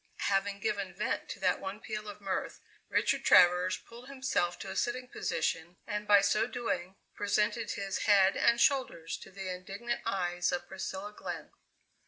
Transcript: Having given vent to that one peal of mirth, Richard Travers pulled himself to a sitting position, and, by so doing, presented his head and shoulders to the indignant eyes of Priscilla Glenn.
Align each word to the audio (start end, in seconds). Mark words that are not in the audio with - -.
Having 0.31 0.61
given 0.61 0.95
vent 0.95 1.29
to 1.29 1.39
that 1.41 1.59
one 1.59 1.79
peal 1.79 2.07
of 2.07 2.19
mirth, 2.21 2.59
Richard 2.89 3.23
Travers 3.23 3.77
pulled 3.77 4.07
himself 4.07 4.57
to 4.57 4.71
a 4.71 4.75
sitting 4.75 5.07
position, 5.07 5.77
and, 5.85 6.07
by 6.07 6.21
so 6.21 6.47
doing, 6.47 6.95
presented 7.13 7.73
his 7.73 7.99
head 7.99 8.35
and 8.35 8.59
shoulders 8.59 9.15
to 9.17 9.29
the 9.29 9.47
indignant 9.53 10.01
eyes 10.03 10.51
of 10.51 10.67
Priscilla 10.67 11.13
Glenn. 11.13 11.51